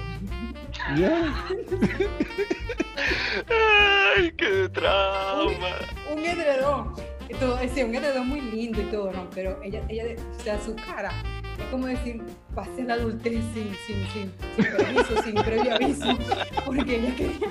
[4.17, 5.77] Ay, qué trauma.
[6.13, 6.95] un edredón.
[7.29, 9.29] Y todo, sí, un edredón muy lindo y todo, ¿no?
[9.35, 10.05] Pero ella, ella,
[10.39, 11.13] o sea, su cara,
[11.59, 12.23] es como decir,
[12.55, 16.19] pase la adultez sin, sin, sin, sin permiso, sin previo aviso,
[16.65, 17.49] porque ella quería,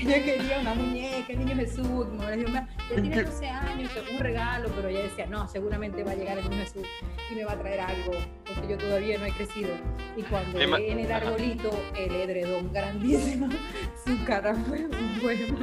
[0.00, 4.18] ella quería una muñeca, niño Jesús, como le dijo, "Ma, ya tiene 12 años, un
[4.18, 6.86] regalo, pero ella decía, no, seguramente va a llegar el niño Jesús
[7.30, 8.12] y me va a traer algo,
[8.46, 9.70] porque yo todavía no he crecido.
[10.16, 13.48] Y cuando ve en el arbolito el edredón grandísimo,
[14.04, 14.86] su cara fue
[15.22, 15.58] huevo.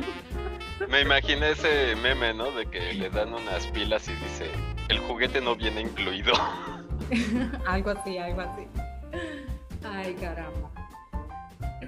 [0.90, 2.52] Me imaginé ese meme, ¿no?
[2.52, 4.50] De que le dan unas pilas y dice,
[4.90, 6.34] el juguete no viene incluido.
[7.68, 8.68] algo así, algo así.
[9.84, 10.72] Ay, caramba.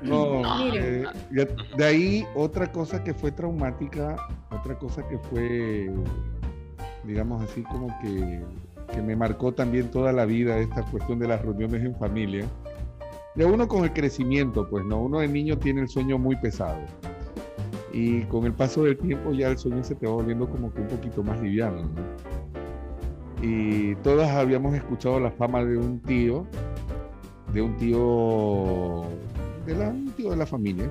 [0.03, 0.41] No,
[0.73, 1.05] eh,
[1.77, 4.15] de ahí otra cosa que fue traumática,
[4.51, 5.91] otra cosa que fue,
[7.03, 8.41] digamos así, como que,
[8.93, 12.45] que me marcó también toda la vida esta cuestión de las reuniones en familia.
[13.35, 16.79] Ya uno con el crecimiento, pues no, uno de niño tiene el sueño muy pesado.
[17.93, 20.81] Y con el paso del tiempo ya el sueño se te va volviendo como que
[20.81, 22.17] un poquito más liviano, ¿no?
[23.41, 26.47] Y todas habíamos escuchado la fama de un tío,
[27.53, 29.03] de un tío
[29.67, 30.89] de la, un tío de la familia,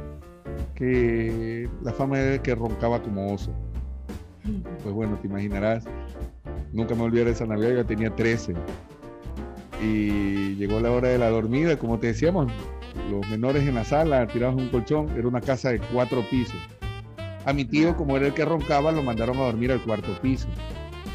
[0.75, 3.51] que la fama era que roncaba como oso.
[4.85, 5.85] Pues bueno, te imaginarás,
[6.73, 8.55] nunca me olvidaré esa Navidad, yo tenía 13.
[9.83, 12.53] Y llegó la hora de la dormida, como te decíamos,
[13.11, 16.57] los menores en la sala, tirados en un colchón, era una casa de cuatro pisos.
[17.45, 20.47] A mi tío, como era el que roncaba, lo mandaron a dormir al cuarto piso.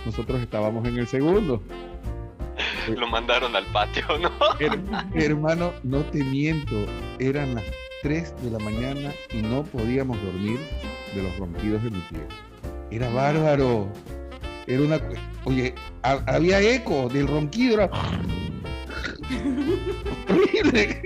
[0.06, 1.62] Nosotros estábamos en el segundo.
[2.97, 4.29] Lo mandaron al patio, ¿no?
[4.59, 4.79] Her-
[5.15, 6.85] hermano, no te miento,
[7.19, 7.63] eran las
[8.03, 10.59] 3 de la mañana y no podíamos dormir
[11.15, 12.19] de los ronquidos de mi tío.
[12.89, 13.87] Era bárbaro.
[14.67, 14.99] Era una.
[15.45, 17.75] Oye, ha- había eco del ronquido.
[17.75, 17.89] Era...
[20.29, 21.01] Horrible.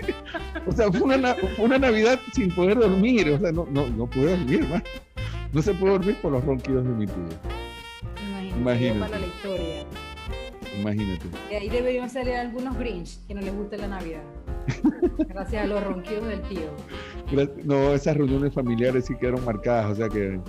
[0.67, 3.29] O sea, fue una, na- fue una Navidad sin poder dormir.
[3.29, 4.81] O sea, no, no, no pude dormir más.
[5.53, 7.15] No se puede dormir por los ronquidos de mi tío.
[8.27, 8.99] Imagínate, Imagínate.
[8.99, 9.83] para la historia.
[10.79, 11.25] Imagínate.
[11.49, 14.23] De ahí deberían salir algunos Grinch que no les guste la Navidad.
[15.27, 16.69] Gracias a los ronquidos del tío.
[17.63, 20.39] No, esas reuniones familiares sí quedaron marcadas, o sea que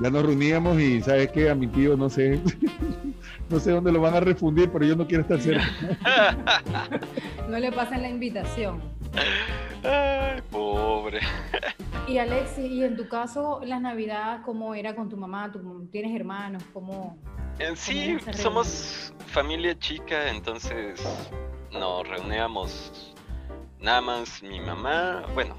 [0.00, 2.40] ya nos reuníamos y sabes qué, a mi tío no sé,
[3.50, 5.64] no sé dónde lo van a refundir, pero yo no quiero estar cerca.
[7.48, 8.80] No le pasen la invitación.
[9.84, 11.20] Ay, pobre.
[12.06, 15.50] Y Alexi, ¿y en tu caso la Navidad cómo era con tu mamá?
[15.52, 16.62] ¿Tú tienes hermanos?
[16.72, 17.16] ¿Cómo?
[17.58, 21.00] En sí, somos familia chica, entonces
[21.70, 23.14] nos reuníamos
[23.80, 25.56] nada más mi mamá, bueno,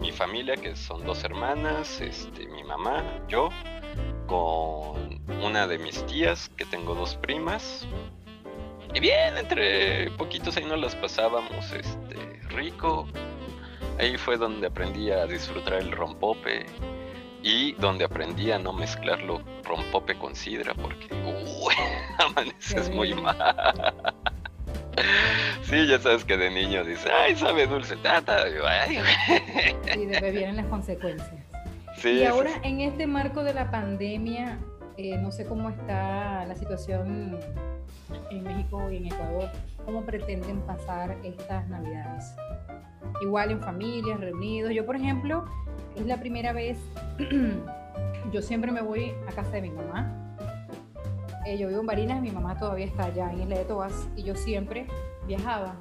[0.00, 3.48] mi familia, que son dos hermanas, este, mi mamá, yo,
[4.26, 7.86] con una de mis tías, que tengo dos primas.
[8.94, 13.08] Y bien, entre poquitos ahí nos las pasábamos, este, rico.
[13.98, 16.66] Ahí fue donde aprendí a disfrutar el rompope
[17.42, 21.74] y donde aprendí a no mezclarlo rompope con sidra porque uy,
[22.18, 23.36] amaneces muy mal.
[25.62, 28.44] Sí, ya sabes que de niño dice, ay, sabe dulce, tata.
[29.96, 31.44] Y después vienen las consecuencias.
[32.04, 34.58] y ahora, en este marco de la pandemia,
[34.96, 37.38] eh, no sé cómo está la situación
[38.30, 39.50] en México y en Ecuador,
[39.84, 42.34] cómo pretenden pasar estas navidades.
[43.22, 44.72] Igual en familias, reunidos.
[44.72, 45.44] Yo, por ejemplo,
[45.96, 46.78] es la primera vez,
[48.32, 50.36] yo siempre me voy a casa de mi mamá.
[51.46, 54.22] Eh, yo vivo en Barinas, mi mamá todavía está allá en Isla de Tobas y
[54.22, 54.86] yo siempre
[55.26, 55.76] viajaba.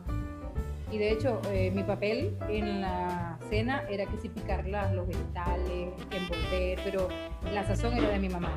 [0.92, 5.89] Y de hecho, eh, mi papel en la cena era que sí picar los vegetales,
[6.12, 7.08] envolver, pero
[7.52, 8.52] la sazón era de mi mamá.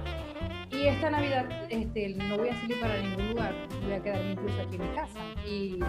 [0.70, 4.60] Y esta Navidad este, no voy a salir para ningún lugar, voy a quedarme incluso
[4.60, 5.20] aquí en mi casa.
[5.46, 5.80] Y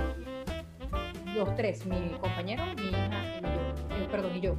[1.36, 4.56] los tres, mi compañero, mi hija y yo, eh, perdón, y yo.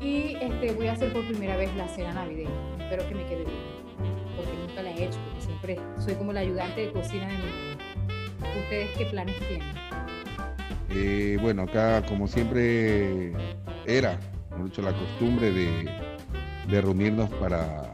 [0.00, 2.50] Y este, voy a hacer por primera vez la cena navideña.
[2.80, 3.62] Espero que me quede bien,
[4.36, 8.60] porque nunca la he hecho, porque siempre soy como la ayudante de cocina de mi.
[8.60, 9.68] ¿Ustedes qué planes tienen?
[10.90, 13.32] Eh, bueno, acá como siempre
[13.86, 14.18] era,
[14.64, 17.87] dicho, la costumbre de reunirnos para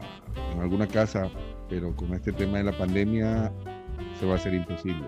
[0.55, 1.29] en alguna casa,
[1.69, 3.51] pero con este tema de la pandemia
[4.19, 5.05] se va a hacer imposible.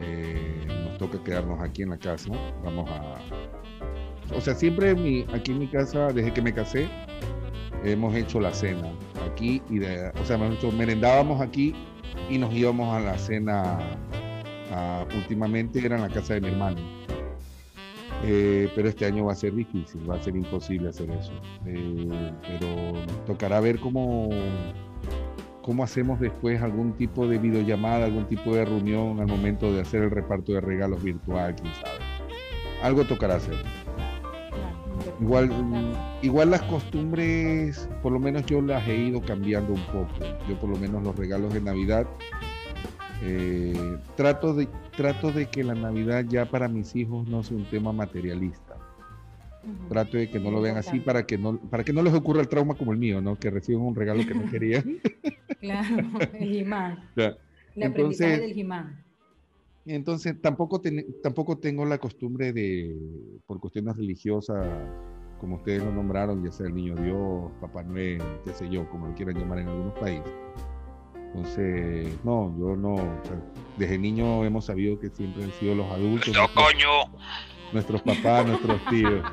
[0.00, 2.30] Eh, nos toca quedarnos aquí en la casa.
[2.64, 3.16] Vamos a.
[4.34, 6.88] O sea, siempre mi, aquí en mi casa, desde que me casé,
[7.84, 8.92] hemos hecho la cena
[9.32, 11.74] aquí y o sea, nosotros merendábamos aquí
[12.28, 13.78] y nos íbamos a la cena.
[15.16, 16.97] últimamente era en la casa de mi hermano.
[18.24, 21.32] Eh, pero este año va a ser difícil, va a ser imposible hacer eso.
[21.66, 24.28] Eh, pero tocará ver cómo,
[25.62, 30.02] cómo hacemos después algún tipo de videollamada, algún tipo de reunión al momento de hacer
[30.02, 31.98] el reparto de regalos virtual, quién sabe.
[32.82, 33.56] Algo tocará hacer.
[35.20, 35.50] Igual,
[36.22, 40.24] igual las costumbres, por lo menos yo las he ido cambiando un poco.
[40.48, 42.06] Yo por lo menos los regalos de Navidad
[43.22, 47.64] eh, trato, de, trato de que la Navidad ya para mis hijos no sea un
[47.64, 48.76] tema materialista.
[49.88, 52.40] Trato de que no lo vean así para que no, para que no les ocurra
[52.40, 53.38] el trauma como el mío, ¿no?
[53.38, 54.98] Que reciben un regalo que no querían.
[55.60, 57.10] claro, el imán.
[57.14, 57.36] La
[57.74, 59.04] entonces, del imán.
[59.84, 60.80] Entonces, tampoco,
[61.22, 62.96] tampoco tengo la costumbre de,
[63.46, 64.66] por cuestiones religiosas,
[65.40, 69.06] como ustedes lo nombraron, ya sea el Niño Dios, Papá Noel, qué sé yo, como
[69.06, 70.32] lo quieran llamar en algunos países.
[71.28, 72.96] Entonces, no, yo no.
[73.76, 76.34] desde niño hemos sabido que siempre han sido los adultos.
[76.34, 77.12] ¡No, coño!
[77.72, 79.24] nuestros papás, nuestros tíos.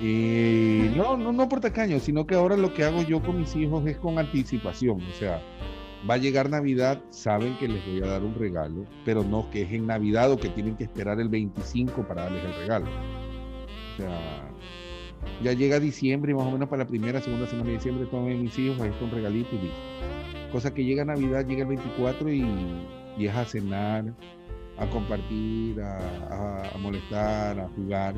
[0.00, 3.56] Y no, no, no por tacaño, sino que ahora lo que hago yo con mis
[3.56, 5.00] hijos es con anticipación.
[5.00, 5.42] O sea,
[6.08, 9.62] va a llegar Navidad, saben que les voy a dar un regalo, pero no que
[9.62, 12.86] es en Navidad o que tienen que esperar el 25 para darles el regalo.
[12.86, 14.48] O sea,
[15.42, 18.40] ya llega diciembre y más o menos para la primera, segunda semana de diciembre tomen
[18.40, 19.78] mis hijos, ahí está un regalito y listo.
[20.52, 22.42] Cosa que llega Navidad, llega el 24 y,
[23.18, 24.14] y es a cenar,
[24.78, 28.14] a compartir, a, molestar, a jugar.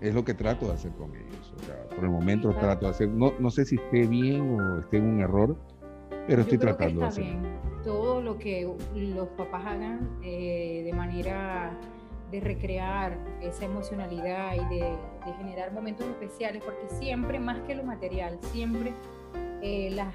[0.00, 1.54] Es lo que trato de hacer con ellos.
[1.94, 5.04] por el momento trato de hacer, no, no sé si esté bien o esté en
[5.04, 5.56] un error,
[6.26, 7.24] pero estoy tratando de hacer.
[7.24, 7.60] Bien.
[7.84, 11.78] Todo lo que los papás hagan eh, de manera
[12.30, 14.84] de recrear esa emocionalidad y de,
[15.26, 18.92] de, generar momentos especiales, porque siempre, más que lo material, siempre
[19.62, 20.14] eh, las,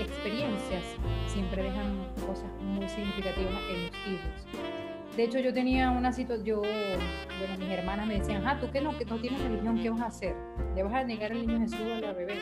[0.00, 0.82] experiencias
[1.26, 5.16] siempre dejan cosas muy significativas en los hijos.
[5.16, 8.80] De hecho, yo tenía una situación, yo, bueno, mis hermanas me decían, ah, tú que
[8.80, 10.34] no, que no tienes religión, ¿qué vas a hacer?
[10.74, 12.34] ¿Le vas a negar al niño Jesús a la bebé?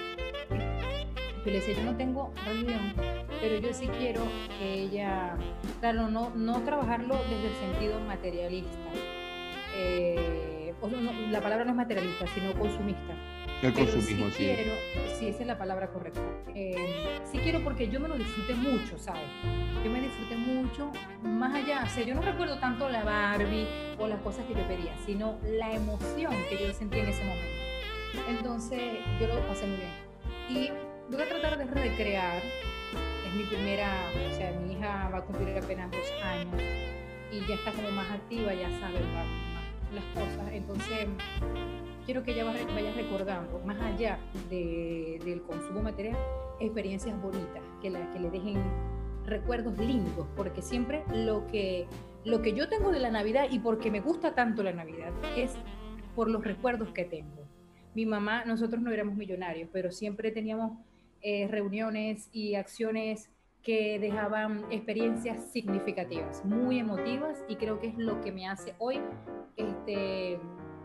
[0.50, 2.94] Yo le decía, yo no tengo religión,
[3.40, 4.22] pero yo sí quiero
[4.58, 5.36] que ella,
[5.80, 8.78] claro, no, no trabajarlo desde el sentido materialista.
[9.76, 10.72] Eh,
[11.30, 13.14] la palabra no es materialista, sino consumista
[13.62, 14.44] el consumismo, sí.
[14.44, 14.72] Quiero,
[15.18, 16.20] sí, esa es la palabra correcta.
[16.54, 19.22] Eh, sí quiero porque yo me lo disfruté mucho, ¿sabes?
[19.84, 20.90] Yo me disfruté mucho,
[21.22, 23.66] más allá, o sea, yo no recuerdo tanto la Barbie
[23.98, 27.62] o las cosas que yo pedía, sino la emoción que yo sentí en ese momento.
[28.28, 28.80] Entonces,
[29.20, 29.92] yo lo pasé muy bien.
[30.48, 32.42] Y voy a tratar de recrear,
[33.26, 36.62] es mi primera, o sea, mi hija va a cumplir apenas dos años
[37.32, 39.00] y ya está como más activa, ya sabe
[39.94, 40.52] las cosas.
[40.52, 41.08] Entonces,
[42.04, 44.18] quiero que ella vaya recordando, más allá
[44.50, 46.16] del consumo material,
[46.60, 48.62] experiencias bonitas, que, la, que le dejen
[49.24, 51.86] recuerdos lindos, porque siempre lo que,
[52.24, 55.52] lo que yo tengo de la Navidad y porque me gusta tanto la Navidad es
[56.14, 57.46] por los recuerdos que tengo.
[57.94, 60.78] Mi mamá, nosotros no éramos millonarios, pero siempre teníamos
[61.20, 63.30] eh, reuniones y acciones
[63.62, 68.98] que dejaban experiencias significativas, muy emotivas y creo que es lo que me hace hoy
[69.56, 70.40] este,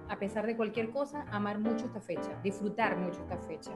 [0.10, 3.72] a pesar de cualquier cosa, amar mucho esta fecha, disfrutar mucho esta fecha.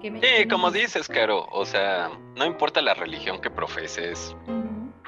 [0.00, 4.36] sí, como dices, Caro, o sea, no importa la religión que profeses,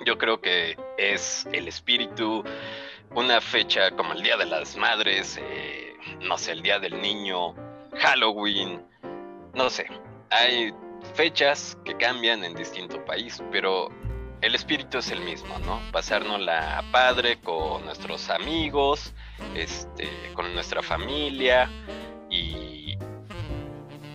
[0.05, 2.45] yo creo que es el espíritu,
[3.15, 7.55] una fecha como el Día de las Madres, eh, no sé, el Día del Niño,
[7.95, 8.83] Halloween,
[9.55, 9.87] no sé,
[10.31, 10.73] hay
[11.15, 13.89] fechas que cambian en distinto país, pero
[14.41, 15.81] el espíritu es el mismo, ¿no?
[15.93, 19.13] Pasárnosla padre con nuestros amigos,
[19.55, 21.71] este, con nuestra familia
[22.31, 22.97] y,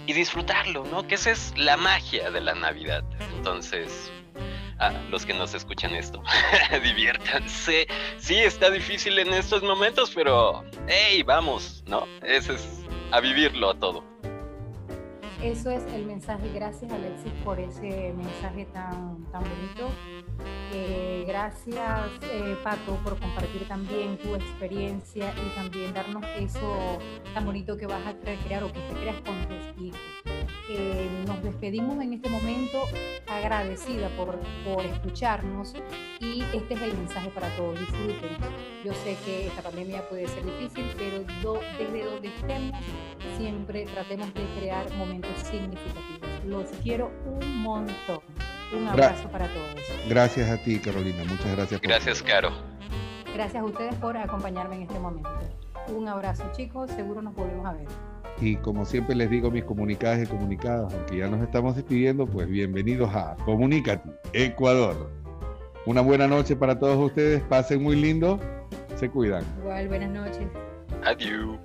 [0.06, 1.08] y disfrutarlo, ¿no?
[1.08, 3.04] Que esa es la magia de la Navidad.
[3.36, 4.12] Entonces,
[5.10, 6.24] los que nos escuchan esto,
[6.84, 7.88] diviértanse.
[8.18, 12.08] Sí, está difícil en estos momentos, pero hey, vamos, ¿no?
[12.24, 14.11] Ese es a vivirlo a todo.
[15.44, 16.52] Eso es el mensaje.
[16.54, 19.90] Gracias Alexis por ese mensaje tan, tan bonito.
[20.72, 22.56] Eh, gracias eh,
[23.04, 27.00] por compartir también tu experiencia y también darnos eso
[27.34, 30.21] tan bonito que vas a crear o que te creas con tus hijos.
[30.74, 32.88] Eh, nos despedimos en este momento
[33.28, 35.74] agradecida por, por escucharnos
[36.22, 38.38] y este es el mensaje para todos, disfruten.
[38.86, 42.80] Yo sé que esta pandemia puede ser difícil, pero desde donde estemos
[43.38, 46.46] siempre tratemos de crear momentos significativos.
[46.46, 48.22] Los quiero un montón.
[48.74, 49.76] Un abrazo para todos.
[50.08, 51.26] Gracias a ti, Carolina.
[51.26, 51.82] Muchas gracias.
[51.82, 52.52] gracias, Caro.
[53.34, 55.30] Gracias a ustedes por acompañarme en este momento.
[55.90, 56.92] Un abrazo, chicos.
[56.92, 57.88] Seguro nos volvemos a ver.
[58.40, 62.26] Y como siempre les digo a mis comunicadas y comunicados, aunque ya nos estamos despidiendo,
[62.26, 65.10] pues bienvenidos a Comunícate, Ecuador.
[65.86, 68.40] Una buena noche para todos ustedes, pasen muy lindo,
[68.96, 69.44] se cuidan.
[69.60, 70.48] Igual, buenas noches.
[71.04, 71.58] Adiós.